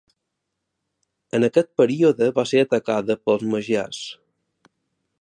En 1.39 1.45
aquest 1.49 1.69
període 1.83 2.31
va 2.39 2.47
ser 2.53 2.65
atacada 2.67 3.19
pels 3.29 3.49
magiars. 3.55 4.05